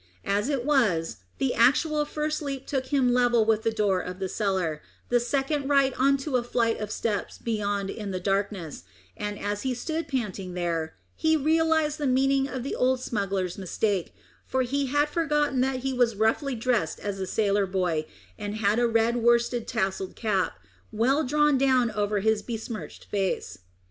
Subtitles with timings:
[0.25, 4.27] As it was, the actual first leap took him level with the door of the
[4.27, 8.83] cellar, the second right on to a flight of steps beyond in the darkness,
[9.15, 14.15] and as he stood panting there, he realised the meaning of the old smuggler's mistake;
[14.43, 18.07] for he had forgotten that he was roughly dressed as a sailor boy,
[18.39, 20.53] and had a red worsted tasselled cap,
[20.91, 23.59] well drawn down over his besmirched face.